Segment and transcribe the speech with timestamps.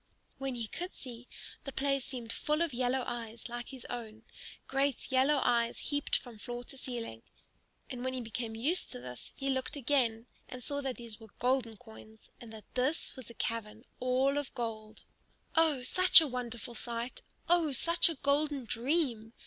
[0.39, 1.27] When he could see,
[1.63, 4.23] the place seemed full of yellow eyes like his own,
[4.67, 7.21] great yellow eyes heaped up from floor to ceiling.
[7.87, 11.27] And when he became used to this he looked again and saw that these were
[11.37, 15.03] golden coins, and that this was a cavern all of gold.
[15.55, 17.21] Oh, such a wonderful sight!
[17.47, 19.33] Oh, such a golden dream!